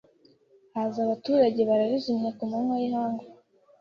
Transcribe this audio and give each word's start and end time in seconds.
Haza 0.73 0.99
abaturage 1.05 1.59
bararizimya 1.69 2.29
ku 2.37 2.43
manywa 2.49 2.75
y’ihangu 2.81 3.25